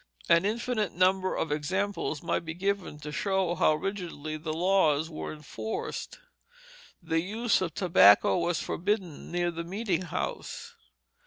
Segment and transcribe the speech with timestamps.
[0.27, 5.31] An infinite number of examples might be given to show how rigidly the laws were
[5.31, 6.17] enforced.
[7.03, 10.73] The use of tobacco was forbidden near the meeting house.